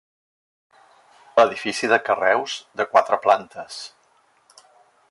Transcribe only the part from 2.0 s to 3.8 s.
carreus de quatre plantes.